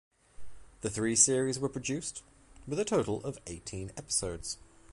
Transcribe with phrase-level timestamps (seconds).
[0.81, 2.23] Three series were produced,
[2.67, 4.57] with a total of eighteen episodes.